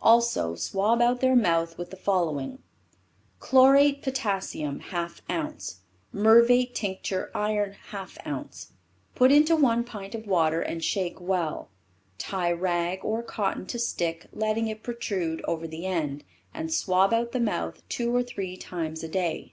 Also 0.00 0.54
swab 0.54 1.02
out 1.02 1.18
their 1.20 1.34
mouth 1.34 1.76
with 1.76 1.90
the 1.90 1.96
following: 1.96 2.60
"Chlorate 3.40 4.00
potassium 4.00 4.78
half 4.78 5.22
ounce, 5.28 5.80
murvate 6.12 6.72
tincture 6.72 7.32
iron 7.34 7.72
half 7.88 8.16
ounce. 8.24 8.74
Put 9.16 9.32
into 9.32 9.56
one 9.56 9.82
pint 9.82 10.14
of 10.14 10.24
water 10.28 10.60
and 10.60 10.84
shake 10.84 11.20
well. 11.20 11.68
Tie 12.16 12.52
rag 12.52 13.00
or 13.04 13.24
cotton 13.24 13.66
to 13.66 13.78
stick, 13.80 14.28
letting 14.32 14.68
it 14.68 14.84
protrude 14.84 15.44
over 15.48 15.66
the 15.66 15.84
end, 15.84 16.22
and 16.54 16.72
swab 16.72 17.12
out 17.12 17.32
the 17.32 17.40
mouth 17.40 17.82
two 17.88 18.14
or 18.14 18.22
three 18.22 18.56
times 18.56 19.02
a 19.02 19.08
day." 19.08 19.52